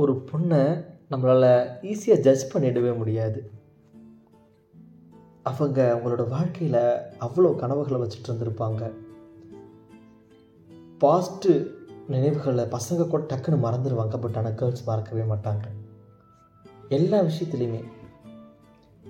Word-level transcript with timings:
ஒரு 0.00 0.12
பொண்ணை 0.30 0.84
நம்மளால் 1.10 1.70
ஈஸியாக 1.82 2.20
ஜட்ஜ் 2.20 2.54
பண்ணிடவே 2.54 2.96
முடியாது. 2.96 3.50
அவங்க 5.42 5.78
அவங்களோட 5.94 6.28
வாழ்க்கையில் 6.28 6.78
அவ்வளோ 7.20 7.56
கனவுகளை 7.56 7.98
வச்சுட்டு 8.00 8.28
இருந்திருப்பாங்க. 8.28 8.92
பாஸ்ட்டு 11.00 11.70
நினைவுகளை 12.08 12.64
பசங்க 12.64 13.08
கூட 13.08 13.22
டக்குன்னு 13.22 13.64
மறந்துடுவாங்க 13.64 14.20
பட் 14.20 14.36
ஆனால் 14.36 14.54
கேர்ள்ஸ் 14.54 14.84
மறக்கவே 14.84 15.34
மாட்டாங்க. 15.34 15.66
எல்லா 16.88 17.20
விஷயத்துலையுமே 17.20 17.84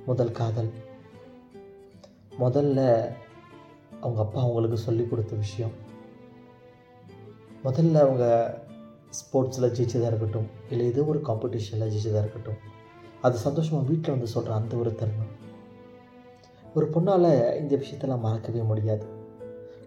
முதல் 0.07 0.33
காதல். 0.33 0.71
முதல்ல 2.39 2.81
அவங்க 4.01 4.21
அப்பா 4.21 4.41
அவங்களுக்கு 4.41 4.79
சொல்லி 4.79 5.07
கொடுத்த 5.07 5.37
விஷயம். 5.37 5.71
முதல்ல 7.65 7.95
அவங்க 7.95 8.27
ஸ்போர்ட்ஸில் 9.11 9.73
ஜெயிச்சதாக 9.77 10.07
இருக்கட்டும் 10.07 10.49
இல்லை 10.71 10.87
ஏதோ 10.87 11.03
ஒரு 11.03 11.21
காம்படிஷனில் 11.27 11.93
ஜெயிச்சதாக 11.93 12.23
இருக்கட்டும் 12.25 12.59
அது 13.23 13.37
சந்தோஷமாக 13.39 13.87
வீட்டில் 13.87 14.11
வந்து 14.11 14.27
சொல்கிற 14.27 14.55
அந்த 14.55 14.77
ஒரு 14.77 14.95
தருணம். 14.95 15.33
ஒரு 16.75 16.87
பொண்ணால் 16.87 17.57
இந்த 17.57 17.77
விஷயத்தெல்லாம் 17.77 18.21
மறக்கவே 18.21 18.61
முடியாது. 18.61 19.07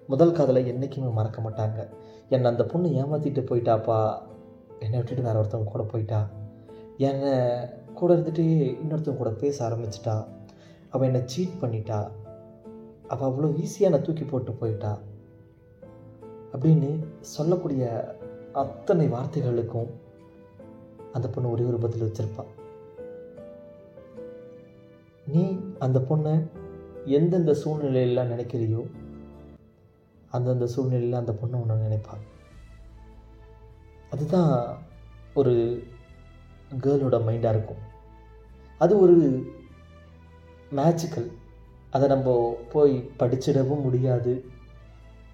முதல் 0.07 0.31
காதலை 0.31 0.67
என்றைக்குமே 0.67 1.07
மறக்க 1.07 1.41
மாட்டாங்க. 1.41 1.87
என்னை 2.29 2.51
அந்த 2.51 2.63
பொண்ணு 2.63 2.89
ஏமாற்றிட்டு 2.89 3.41
போயிட்டாப்பா 3.41 4.17
என்னை 4.79 4.97
விட்டுட்டு 4.97 5.21
வேறு 5.21 5.39
ஒருத்தவங்க 5.39 5.63
கூட 5.63 5.83
போயிட்டா 5.83 6.29
என்னை 6.97 7.33
கூட 7.93 8.15
இருந்துட்டு 8.15 8.45
இன்னொருத்தவங்க 8.83 9.17
கூட 9.17 9.29
பேச 9.29 9.69
ஆரம்பிச்சிட்டா 9.69 10.25
அவள் 10.89 11.07
என்னை 11.07 11.21
சீட் 11.25 11.61
பண்ணிட்டா 11.61 12.07
அவள் 13.07 13.29
அவ்வளோ 13.29 13.65
ஈஸியாக 13.65 13.89
நான் 13.89 14.01
தூக்கி 14.01 14.23
போட்டு 14.23 14.51
போயிட்டா 14.51 15.01
அப்படின்னு 16.53 17.03
சொல்லக்கூடிய 17.19 18.13
அத்தனை 18.53 19.09
வார்த்தைகளுக்கும் 19.09 19.89
அந்த 21.13 21.29
பொண்ணு 21.29 21.51
ஒரே 21.51 21.63
ஒரு 21.63 21.77
பதில் 21.77 22.11
வச்சிருப்பா. 22.11 22.45
நீ 25.27 25.59
அந்த 25.79 25.99
பொண்ணை 25.99 26.47
எந்தெந்த 27.05 27.51
சூழ்நிலையெல்லாம் 27.51 28.31
நினைக்கிறியோ 28.33 28.85
அந்தந்த 30.29 30.67
சூழ்நிலையில் 30.67 31.17
அந்த 31.17 31.33
பொண்ணு 31.33 31.61
ஒன்று 31.61 31.75
நினைப்பா. 31.75 32.15
அதுதான் 34.11 34.77
ஒரு 35.33 35.83
கேர்ளோட 36.75 37.21
மைண்டாக 37.27 37.49
இருக்கும். 37.49 37.89
அது 38.79 38.99
ஒரு 38.99 39.45
மேஜிக்கல் 40.71 41.31
அதை 41.91 42.07
நம்ம 42.07 42.57
போய் 42.71 43.11
படிச்சிடவும் 43.19 43.81
முடியாது. 43.81 44.45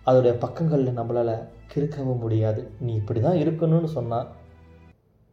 அதோடைய 0.08 0.34
பக்கங்களில் 0.44 0.98
நம்மளால் 1.00 1.34
கிறுக்கவும் 1.72 2.22
முடியாது. 2.26 2.62
நீ 2.80 2.92
இப்படி 2.94 3.20
தான் 3.20 3.40
இருக்கணும்னு 3.44 3.90
சொன்னால் 3.96 4.28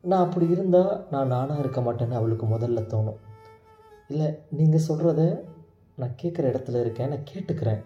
நான் 0.04 0.24
அப்படி 0.26 0.46
இருந்தால் 0.54 0.92
நான் 1.10 1.32
நானாக 1.34 1.62
இருக்க 1.62 1.80
மாட்டேன்னு 1.80 2.18
அவளுக்கு 2.20 2.46
முதல்ல 2.46 2.80
தோணும். 2.92 3.20
இல்லை 4.08 4.28
நீங்கள் 4.58 4.86
சொல்கிறத 4.88 5.22
நான் 5.98 6.18
கேட்குற 6.22 6.44
இடத்துல 6.52 6.80
இருக்கேன் 6.80 7.12
நான் 7.12 7.28
கேட்டுக்கிறேன். 7.32 7.82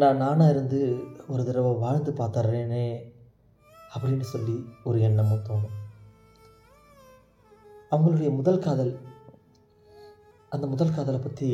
நான் 0.00 0.16
நானாக 0.16 0.50
இருந்து 0.50 0.80
ஒரு 1.28 1.42
தடவை 1.44 1.72
வாழ்ந்து 1.84 2.12
பார்த்துட்றேனே 2.12 2.86
அப்படின்னு 3.94 4.26
சொல்லி 4.32 4.56
ஒரு 4.84 4.98
எண்ணமும் 5.00 5.46
தோணும். 5.48 5.76
அவங்களுடைய 7.90 8.30
முதல் 8.36 8.58
காதல் 8.58 8.92
அந்த 10.48 10.66
முதல் 10.66 10.94
காதலை 10.96 11.20
பற்றி 11.20 11.50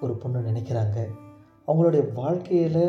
ஒரு 0.00 0.14
பொண்ணு 0.22 0.48
நினைக்கிறாங்க. 0.50 0.98
அவங்களுடைய 1.68 2.12
வாழ்க்கையில் 2.12 2.82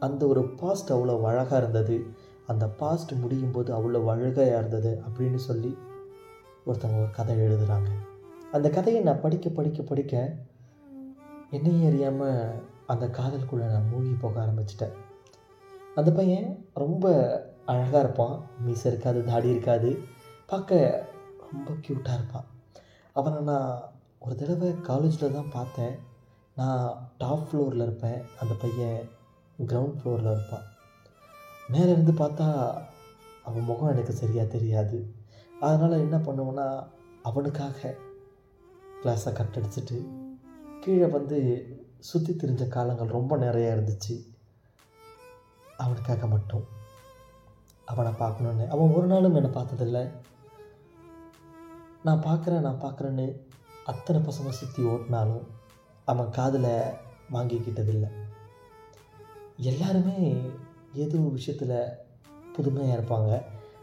அந்த 0.00 0.26
ஒரு 0.26 0.44
பாஸ்ட் 0.48 0.92
அவ்வளோ 0.92 1.22
அழகாக 1.22 1.56
இருந்தது. 1.56 2.06
அந்த 2.46 2.68
பாஸ்ட் 2.68 3.12
முடியும் 3.12 3.50
போது 3.50 3.70
அவ்வளோ 3.76 4.00
அழகையாக 4.14 4.58
இருந்தது 4.58 5.02
அப்படின்னு 5.08 5.34
சொல்லி 5.34 5.78
ஒருத்தவங்க 6.66 7.00
ஒரு 7.00 7.10
கதை 7.10 7.36
எழுதுகிறாங்க 7.38 7.88
அந்த 8.52 8.70
கதையை 8.70 9.02
நான் 9.02 9.20
படிக்க 9.20 9.48
படிக்க 9.48 9.82
படிக்க 9.82 10.36
என்னையும் 11.50 11.86
அறியாமல் 11.86 12.62
அந்த 12.86 13.06
காதலுக்குள்ளே 13.06 13.66
நான் 13.70 13.88
மூழ்கி 13.90 14.16
போக 14.20 14.46
ஆரம்பிச்சிட்டேன். 14.46 14.94
அந்த 15.94 16.12
பையன் 16.12 16.66
ரொம்ப 16.74 17.06
அழகாக 17.66 17.98
இருப்பான். 17.98 18.42
மீச 18.66 18.86
இருக்காது 18.86 19.24
தாடி 19.24 19.48
இருக்காது. 19.48 19.98
பார்க்க 20.46 21.08
ரொம்ப 21.52 21.70
க்யூட்டாக 21.72 22.18
இருப்பான். 22.18 22.44
அவனை 23.12 23.38
நான் 23.40 23.82
ஒரு 24.18 24.34
தடவை 24.34 24.80
காலேஜில் 24.80 25.32
தான் 25.32 25.52
பார்த்தேன். 25.52 25.98
நான் 26.56 27.08
டாப் 27.18 27.46
ஃப்ளோரில் 27.46 27.82
இருப்பேன். 27.82 28.22
அந்த 28.40 28.54
பையன் 28.54 29.08
கிரவுண்ட் 29.58 29.98
ஃப்ளோரில் 29.98 30.30
இருப்பான் 30.30 30.66
மேலே 31.68 31.92
இருந்து 31.92 32.12
பார்த்தா 32.12 32.46
அவன் 33.44 33.64
முகம் 33.64 33.88
எனக்கு 33.88 34.12
சரியாக 34.12 34.48
தெரியாது. 34.48 35.14
அதனால் 35.60 35.90
என்ன 35.90 36.16
பண்ணுவோன்னா 36.16 36.86
அவனுக்காக 37.22 37.94
கிளாஸை 39.02 39.32
கட் 39.32 39.56
அடிச்சிட்டு 39.58 39.98
கீழே 40.80 41.04
வந்து 41.04 41.38
சுற்றி 41.98 42.32
திரிஞ்ச 42.32 42.68
காலங்கள் 42.68 43.06
ரொம்ப 43.06 43.36
நிறையா 43.36 43.70
இருந்துச்சு. 43.76 44.16
அவனுக்காக 45.76 46.26
மட்டும். 46.26 46.64
அவனை 47.84 48.12
பார்க்கணுன்னு 48.12 48.66
அவன் 48.66 48.92
ஒரு 48.92 49.06
நாளும் 49.06 49.34
என்னை 49.34 49.50
பார்த்ததில்ல. 49.50 50.10
நான் 52.02 52.22
பார்க்குறேன் 52.22 52.66
நான் 52.66 52.82
பார்க்குறேன்னு 52.82 53.40
அத்தனை 53.84 54.20
பசங்க 54.22 54.48
சுற்றி 54.48 54.82
ஓட்டினாலும் 54.84 55.44
அவன் 56.04 56.30
காதில் 56.30 56.72
வாங்கிக்கிட்டதில்லை. 57.32 58.10
எல்லாருமே 59.56 60.16
ஏதோ 60.94 61.18
விஷயத்தில் 61.18 61.94
புதுமையாக 62.52 62.96
இருப்பாங்க. 62.98 63.30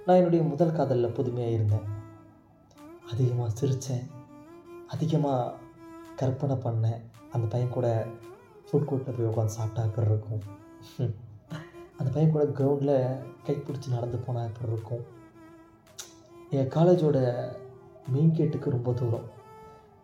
நான் 0.06 0.18
என்னுடைய 0.18 0.46
முதல் 0.46 0.76
காதலில் 0.78 1.16
புதுமையாக 1.18 1.56
இருந்தேன். 1.56 1.88
அதிகமாக 3.12 3.52
சிரித்தேன் 3.60 4.06
அதிகமாக 4.88 5.54
கற்பனை 6.16 6.56
பண்ணேன். 6.66 7.02
அந்த 7.32 7.46
பையன் 7.48 7.76
கூட 7.76 7.88
ஃபுட் 8.66 8.88
கோர்ட்டில் 8.90 9.16
போய் 9.18 9.30
உட்காந்து 9.30 9.58
சாப்பிட்டா 9.58 9.84
எப்படி 9.84 10.08
இருக்கும்? 10.12 10.44
அந்த 11.98 12.10
பையன் 12.12 12.32
கூட 12.32 12.44
கிரவுண்டில் 12.60 12.96
கை 13.44 13.56
பிடிச்சி 13.56 13.90
நடந்து 13.96 14.18
போனால் 14.18 14.48
எப்படி 14.48 14.72
இருக்கும்? 14.72 15.04
என் 16.50 16.74
காலேஜோட 16.76 17.20
மெயின் 18.14 18.36
கேட்டுக்கு 18.38 18.76
ரொம்ப 18.78 18.94
தூரம். 18.94 19.28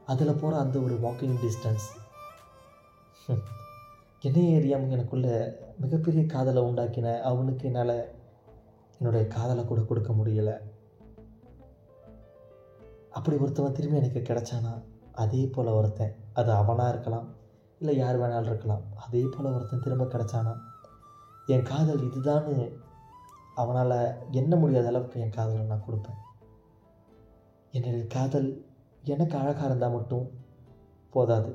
அதில் 0.05 0.39
போகிற 0.41 0.59
அந்த 0.59 0.79
ஒரு 0.79 0.95
வாக்கிங் 1.05 1.37
டிஸ்டன்ஸ் 1.45 1.87
என்னையே 4.21 4.55
அறியாமல் 4.57 4.89
எனக்குள்ள 4.89 5.27
மிகப்பெரிய 5.77 6.25
காதலை 6.25 6.61
உண்டாக்கின 6.63 7.19
அவனுக்கு 7.19 7.67
என்னால் 7.67 7.93
என்னுடைய 8.97 9.27
காதலை 9.27 9.65
கூட 9.65 9.81
கொடுக்க 9.81 10.13
முடியலை. 10.13 10.55
அப்படி 13.09 13.37
ஒருத்தவன் 13.37 13.71
திரும்பி 13.71 13.97
எனக்கு 13.97 14.19
கிடைச்சானா 14.19 14.73
அதே 15.13 15.45
போல் 15.45 15.67
ஒருத்தன். 15.67 16.15
அது 16.33 16.51
அவனாக 16.51 16.89
இருக்கலாம் 16.89 17.27
இல்லை 17.79 17.97
யார் 17.97 18.19
வேணாலும் 18.21 18.45
இருக்கலாம். 18.45 18.83
அதே 18.95 19.23
போல் 19.37 19.53
ஒருத்தன் 19.53 19.79
திரும்ப 19.79 20.05
கிடைச்சானா 20.05 20.53
என் 21.45 21.63
காதல் 21.63 22.05
இதுதான்னு 22.09 22.73
அவனால் 23.55 23.97
எண்ண 24.31 24.55
முடியாத 24.55 24.87
அளவுக்கு 24.87 25.19
என் 25.19 25.35
காதலை 25.37 25.65
நான் 25.65 25.85
கொடுப்பேன். 25.87 26.19
என்னுடைய 27.71 28.07
காதல் 28.07 28.65
எனக்கு 29.03 29.37
அழகாக 29.37 29.65
இருந்தால் 29.65 29.91
மட்டும் 29.91 30.29
போதாது. 31.09 31.51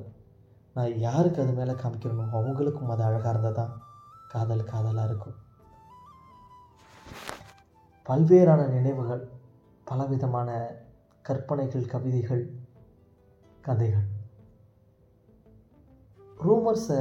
நான் 0.77 0.99
யாருக்கு 0.99 1.43
அது 1.43 1.53
மேலே 1.53 1.73
காமிக்கிறேனோ 1.73 2.25
அவங்களுக்கும் 2.39 2.89
அது 2.89 3.03
அழகாக 3.03 3.33
இருந்தால் 3.33 3.59
தான் 3.59 3.75
காதல் 4.29 4.71
காதலாக 4.71 5.09
இருக்கும். 5.09 5.37
பல்வேறான 8.09 8.69
நினைவுகள் 8.69 9.23
பலவிதமான 9.85 10.49
கற்பனைகள் 11.23 11.85
கவிதைகள் 11.85 12.43
கதைகள். 13.61 14.09
ரூமர்ஸை 16.47 16.99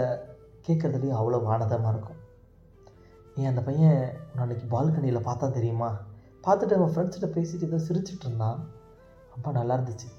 கேட்குறதுலேயும் 0.68 1.20
அவ்வளோ 1.20 1.40
ஆனந்தமாக 1.46 1.94
இருக்கும். 1.96 2.20
ஏன் 3.36 3.52
அந்த 3.52 3.62
பையன் 3.62 4.22
நான் 4.36 4.46
அன்றைக்கி 4.46 4.68
பால்கனியில் 4.76 5.28
பார்த்தா 5.30 5.52
தெரியுமா? 5.52 5.90
பார்த்துட்டு 6.46 6.78
அவன் 6.78 6.94
ஃப்ரெண்ட்ஸ்கிட்ட 6.94 7.30
பேசிட்டு 7.38 7.68
ஏதோ 7.70 7.82
சிரிச்சிட்டு 7.90 8.26
இருந்தான். 8.28 8.60
ரொம்ப 9.34 9.52
நல்லா 9.52 9.76
இருந்துச்சு. 9.78 10.10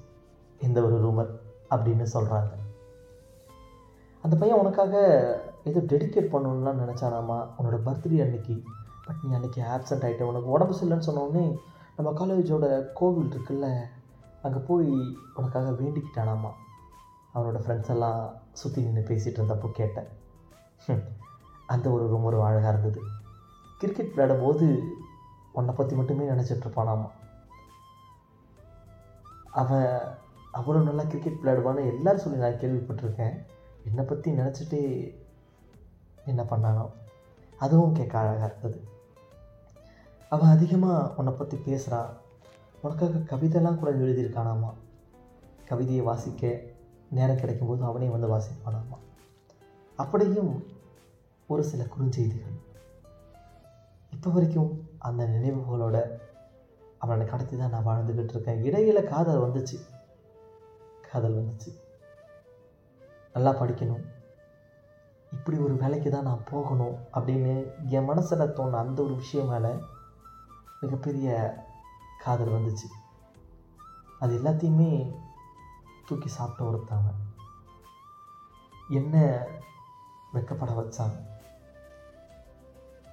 இந்த 0.59 0.81
ஒரு 0.81 0.97
ரூமர் 1.05 1.33
அப்படின்னு 1.69 2.07
சொல்கிறாங்க 2.13 2.64
அந்த 4.25 4.35
பையன் 4.41 4.59
உனக்காக 4.61 4.93
ஏதோ 5.69 5.79
டெடிகேட் 5.91 6.31
பண்ணணும்லாம் 6.33 6.79
நினச்சானாமா? 6.83 7.37
உன்னோட 7.57 7.77
பர்த்டே 7.87 8.19
அன்னைக்கு. 8.23 8.55
பட் 9.05 9.19
நீ 9.23 9.29
அன்றைக்கி 9.37 9.59
ஆப்சண்ட் 9.73 10.05
ஆகிட்ட 10.05 10.23
உனக்கு 10.29 10.53
உடம்பு 10.55 10.75
சரியில்லைன்னு 10.77 11.07
சொன்னோடனே 11.09 11.43
நம்ம 11.97 12.13
காலேஜோட 12.19 12.67
கோவில் 12.99 13.29
இருக்குல்ல 13.33 13.67
அங்கே 14.45 14.61
போய் 14.69 14.89
உனக்காக 15.39 15.69
வேண்டிக்கிட்டானாமா? 15.81 16.51
அவனோட 17.35 17.59
ஃப்ரெண்ட்ஸ் 17.63 17.93
எல்லாம் 17.95 18.19
சுற்றி 18.61 18.85
நின்று 18.85 19.03
பேசிகிட்டு 19.09 19.39
இருந்தப்போ 19.39 19.69
கேட்டேன். 19.79 20.09
அந்த 21.73 21.85
ஒரு 21.95 22.03
ரொம்ப 22.13 22.27
ஒரு 22.31 22.39
அழகாக 22.49 22.73
இருந்தது. 22.73 23.01
கிரிக்கெட் 23.81 24.13
விளையாடும் 24.13 24.43
போது 24.45 24.67
உன்னை 25.59 25.73
பற்றி 25.77 25.95
மட்டுமே 25.99 26.31
நினச்சிட்ருப்பானாமா 26.33 27.09
அவன் 29.61 29.89
அவ்வளோ 30.59 30.79
நல்லா 30.87 31.03
கிரிக்கெட் 31.11 31.41
விளையாடுவான்னு 31.41 31.91
எல்லோரும் 31.91 32.23
சொல்லி 32.23 32.45
நான் 32.45 32.61
கேள்விப்பட்டிருக்கேன். 32.63 33.35
என்னை 33.85 34.03
பற்றி 34.03 34.31
நினச்சிட்டே 34.31 35.13
என்ன 36.25 36.43
பண்ணானோ 36.43 36.89
அதுவும் 37.59 37.93
கேட்க 37.93 38.19
அழகாக 38.19 38.55
இருந்தது. 38.59 38.87
அவன் 40.29 40.49
அதிகமாக 40.49 41.13
உன்னை 41.17 41.33
பற்றி 41.33 41.57
பேசுகிறான் 41.57 42.17
உனக்காக 42.81 43.35
கவிதைலாம் 43.35 43.79
கூட 43.79 43.91
எழுதியிருக்கானாமா? 43.91 44.73
கவிதையை 45.65 46.03
வாசிக்க 46.03 46.59
நேரம் 47.09 47.35
கிடைக்கும்போது 47.35 47.79
அவனே 47.79 48.07
வந்து 48.07 48.29
வாசிப்பானாமா? 48.29 48.97
அப்படியும் 49.95 50.65
ஒரு 51.47 51.63
சில 51.63 51.83
குறுஞ்செய்திகள். 51.83 52.57
இப்போ 54.11 54.29
வரைக்கும் 54.29 54.89
அந்த 54.97 55.23
நினைவுகளோட 55.25 56.07
அவனை 56.97 57.25
கடத்தி 57.25 57.57
தான் 57.57 57.69
நான் 57.69 57.85
வாழ்ந்துக்கிட்டு 57.85 58.29
இருக்கேன். 58.29 58.63
இடையில 58.63 59.03
காதல் 59.03 59.41
வந்துச்சு. 59.41 59.79
காதல் 61.11 61.35
வந்துச்சு. 61.35 61.84
நல்லா 63.35 63.51
படிக்கணும். 63.61 64.03
இப்படி 65.31 65.57
ஒரு 65.65 65.75
வேலைக்கு 65.81 66.09
தான் 66.11 66.27
நான் 66.29 66.47
போகணும் 66.49 66.95
அப்படின்னு 67.15 67.53
என் 67.97 68.07
மனசில் 68.09 68.53
தோண 68.57 68.77
அந்த 68.83 68.99
ஒரு 69.03 69.15
விஷயம் 69.23 69.49
மேலே 69.53 69.71
மிகப்பெரிய 70.81 71.29
காதல் 72.23 72.55
வந்துச்சு. 72.57 72.87
அது 74.23 74.33
எல்லாத்தையுமே 74.39 74.89
தூக்கி 76.07 76.29
சாப்பிட்ட 76.37 76.69
ஒருத்தாங்க 76.69 77.09
என்ன 78.99 79.15
வெக்கப்பட 80.35 80.71
வச்சாங்க 80.79 81.17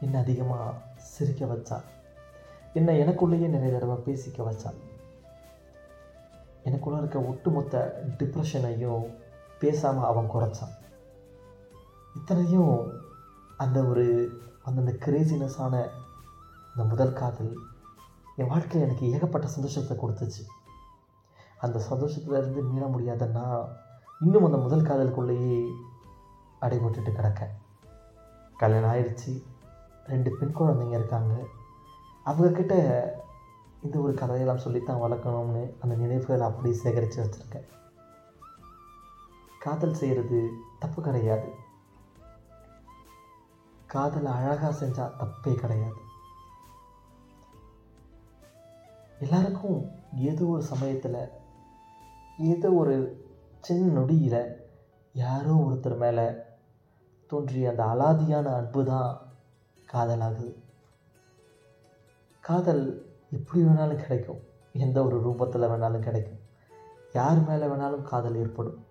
என்ன 0.05 0.15
அதிகமாக 0.25 0.77
சிரிக்க 1.13 1.45
வச்சா 1.53 1.79
என்ன 2.79 2.93
எனக்குள்ளேயே 3.03 3.49
நிறைய 3.55 3.73
தடவை 3.75 3.97
பேசிக்க 4.07 4.39
வச்சா 4.49 4.71
எனக்குள்ளே 6.69 6.99
இருக்க 7.01 7.19
ஒட்டுமொத்த 7.33 7.85
டிப்ரெஷனையும் 8.19 9.05
பேசாமல் 9.63 10.09
அவன் 10.11 10.33
குறைச்சான். 10.35 10.75
இத்தனையும் 12.19 12.75
அந்த 13.65 13.79
ஒரு 13.91 14.07
அந்தந்த 14.67 14.93
கிரேசினஸான 15.05 15.75
அந்த 16.71 16.85
முதல் 16.91 17.19
காதல் 17.21 17.53
என் 18.41 18.51
வாழ்க்கையில் 18.53 18.85
எனக்கு 18.89 19.11
ஏகப்பட்ட 19.15 19.47
சந்தோஷத்தை 19.55 19.95
கொடுத்துச்சு. 19.99 20.45
அந்த 21.65 21.79
சந்தோஷத்துலேருந்து 21.91 22.61
மீள 22.71 22.85
முடியாதன்னா 22.95 23.47
இன்னும் 24.25 24.47
அந்த 24.49 24.59
முதல் 24.67 24.87
காதலுக்குள்ளேயே 24.89 25.59
அடைபட்டுட்டு 26.65 27.13
கிடக்கேன். 27.17 27.55
கல்யாணம் 28.61 28.93
ஆயிடுச்சு 28.93 29.33
ரெண்டு 30.07 30.31
பெண் 30.39 30.57
குழந்தைங்க 30.59 30.97
இருக்காங்க. 31.01 31.35
அவங்கக்கிட்ட 32.31 32.75
இந்த 33.85 33.97
ஒரு 34.05 34.13
கதையெல்லாம் 34.21 34.65
சொல்லித்தான் 34.65 35.03
வளர்க்கணும்னு 35.05 35.63
அந்த 35.83 35.95
நினைவுகளை 36.03 36.45
அப்படியே 36.49 36.75
சேகரித்து 36.83 37.19
வச்சுருக்கேன். 37.23 37.69
காதல் 39.65 39.95
செய்கிறது 39.95 40.39
தப்பு 40.79 41.03
கிடையாது. 41.03 41.49
காதலை 43.87 44.33
அழகாக 44.33 44.87
செஞ்சால் 44.87 45.19
தப்பே 45.21 45.55
கிடையாது. 45.55 46.01
எல்லாருக்கும் 49.21 49.81
ஏதோ 50.17 50.45
ஒரு 50.45 50.63
சமயத்தில் 50.63 51.29
ஏதோ 52.39 52.71
ஒரு 52.71 52.95
சின்ன 53.61 53.93
நொடியில் 53.93 54.71
யாரோ 55.13 55.55
ஒருத்தர் 55.55 55.97
மேலே 55.97 56.27
தோன்றிய 57.27 57.71
அந்த 57.71 57.85
அலாதியான 57.85 58.55
அன்பு 58.55 58.85
தான் 58.85 59.11
காதலாகுது. 59.93 60.55
காதல் 62.41 62.85
எப்படி 63.31 63.63
வேணாலும் 63.65 64.03
கிடைக்கும். 64.05 64.41
எந்த 64.73 65.05
ஒரு 65.05 65.19
ரூபத்தில் 65.27 65.71
வேணாலும் 65.73 66.07
கிடைக்கும். 66.09 66.41
யார் 67.13 67.45
மேலே 67.45 67.67
வேணாலும் 67.67 68.03
காதல் 68.03 68.37
ஏற்படும். 68.37 68.91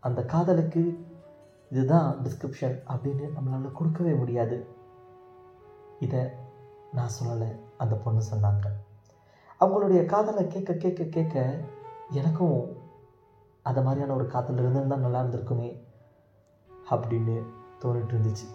அந்த 0.00 0.24
காதலுக்கு 0.24 1.06
இதுதான் 1.70 2.18
டிஸ்கிரிப்ஷன் 2.18 2.80
அப்படின்னு 2.88 3.30
நம்மளால் 3.36 3.72
கொடுக்கவே 3.72 4.12
முடியாது. 4.12 4.66
இதை 6.00 6.20
நான் 6.92 7.10
சொல்லலை. 7.22 7.58
அந்த 7.78 7.96
பொண்ணு 7.96 8.22
சொன்னாங்க. 8.34 8.66
அவங்களுடைய 9.60 10.04
காதலை 10.04 10.46
கேட்க 10.46 10.72
கேட்க 10.72 11.04
கேட்க 11.04 11.60
எனக்கும் 12.10 12.76
அந்த 13.62 13.82
மாதிரியான 13.82 14.14
ஒரு 14.14 14.26
காதல் 14.26 14.58
இருந்திருந்தால் 14.58 14.98
நல்லா 14.98 15.22
இருந்திருக்குமே 15.22 15.82
அப்படின்னு 16.90 17.42
தோணிட்டு 17.82 18.14
இருந்துச்சு. 18.16 18.48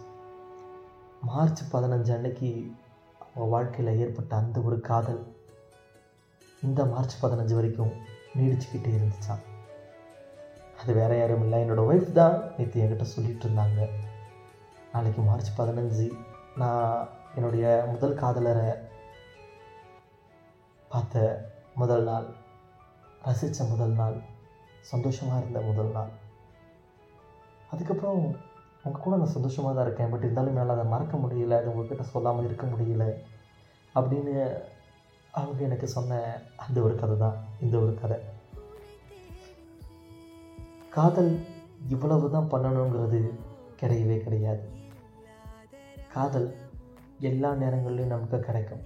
மார்ச் 1.21 1.75
பதினஞ்சு 1.75 2.13
அன்னைக்கு 2.13 2.71
அவங்க 3.19 3.49
வாழ்க்கையில் 3.49 3.99
ஏற்பட்ட 3.99 4.35
அந்த 4.35 4.61
ஒரு 4.61 4.81
காதல் 4.81 5.35
இந்த 6.63 6.85
மார்ச் 6.85 7.25
பதினஞ்சு 7.25 7.53
வரைக்கும் 7.53 7.91
நீடிச்சுக்கிட்டே 8.37 8.99
இருந்துச்சான் 8.99 9.54
அது 10.85 10.93
வேறு 10.93 11.17
யாரும் 11.17 11.41
இல்லை. 11.41 11.59
என்னோடய 11.63 11.83
ஒய்ஃப் 11.83 12.11
தான் 12.11 12.51
நேற்று 12.57 12.81
என்கிட்ட 12.81 13.01
சொல்லிட்டு 13.01 13.47
இருந்தாங்க. 13.47 13.89
நாளைக்கு 14.91 15.21
மார்ச் 15.21 15.59
பதினஞ்சு. 15.59 16.11
நான் 16.57 17.07
என்னுடைய 17.35 17.85
முதல் 17.87 18.15
காதலரை 18.15 18.75
பார்த்த 20.89 21.49
முதல் 21.75 22.03
நாள் 22.03 22.25
ரசித்த 23.25 23.69
முதல் 23.69 23.89
நாள் 23.89 24.21
சந்தோஷமாக 24.81 25.39
இருந்த 25.39 25.59
முதல் 25.59 25.91
நாள். 25.91 26.09
அதுக்கப்புறம் 27.71 28.35
உங்கள் 28.83 29.01
கூட 29.01 29.15
நான் 29.15 29.35
சந்தோஷமாக 29.37 29.75
தான் 29.75 29.85
இருக்கேன். 29.85 30.09
பட் 30.09 30.23
இருந்தாலும் 30.23 30.55
என்னால் 30.55 30.69
அதை 30.69 30.85
மறக்க 30.85 31.17
முடியல. 31.17 31.57
அது 31.57 31.75
உங்ககிட்ட 31.75 32.03
சொல்லாமல் 32.03 32.45
இருக்க 32.45 32.65
முடியல. 32.65 33.13
அப்படின்னு 33.95 34.61
அவங்க 35.31 35.63
எனக்கு 35.63 35.87
சொன்ன 35.87 36.41
அந்த 36.55 36.81
ஒரு 36.81 36.95
கதை 36.95 37.17
தான். 37.17 37.37
இந்த 37.61 37.77
ஒரு 37.77 37.97
கதை. 38.01 38.17
காதல் 40.95 41.31
இவ்வளவு 41.89 42.31
தான் 42.31 42.51
பண்ணணுங்கிறது 42.51 43.19
கிடையவே 43.79 44.17
கிடையாது. 44.23 44.63
காதல் 46.13 46.47
எல்லா 47.19 47.49
நேரங்கள்லையும் 47.53 48.13
நமக்கு 48.13 48.39
கிடைக்கும். 48.39 48.83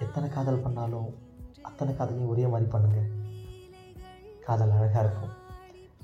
எத்தனை 0.00 0.28
காதல் 0.30 0.62
பண்ணாலும் 0.64 1.08
அத்தனை 1.62 1.94
காதலையும் 1.94 2.28
ஒரே 2.28 2.46
மாதிரி 2.46 2.70
பண்ணுங்கள் 2.70 3.10
காதல் 4.46 4.70
அழகாக 4.70 5.04
இருக்கும். 5.04 5.32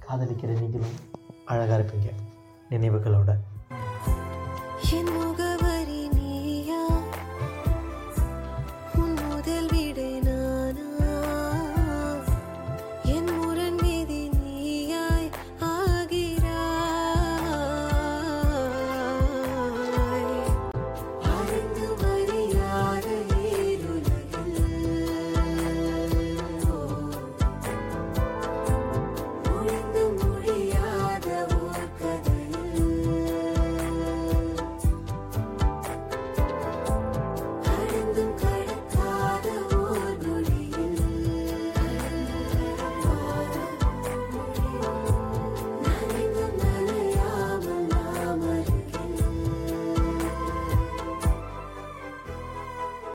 காதலிக்கிற 0.07 0.61
நீங்களும் 0.61 0.97
அழகாக 1.45 1.83
இருப்பீங்க. 1.83 2.11
நினைவுகளோட. 2.71 3.31
என் 4.93 5.13
முகவரி 5.17 6.09